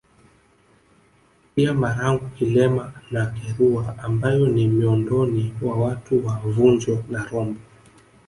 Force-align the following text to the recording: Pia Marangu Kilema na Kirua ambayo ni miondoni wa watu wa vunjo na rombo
Pia 1.55 1.73
Marangu 1.73 2.29
Kilema 2.39 2.93
na 3.11 3.25
Kirua 3.25 3.95
ambayo 4.03 4.45
ni 4.47 4.67
miondoni 4.67 5.53
wa 5.61 5.77
watu 5.77 6.27
wa 6.27 6.35
vunjo 6.39 7.03
na 7.09 7.25
rombo 7.25 7.59